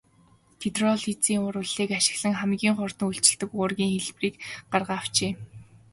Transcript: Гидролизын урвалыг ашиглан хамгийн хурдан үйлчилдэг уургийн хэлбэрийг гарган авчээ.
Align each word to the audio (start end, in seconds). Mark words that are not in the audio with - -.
Гидролизын 0.59 1.43
урвалыг 1.47 1.89
ашиглан 1.99 2.33
хамгийн 2.39 2.73
хурдан 2.77 3.07
үйлчилдэг 3.09 3.49
уургийн 3.53 3.91
хэлбэрийг 3.93 4.35
гарган 4.71 4.97
авчээ. 5.01 5.31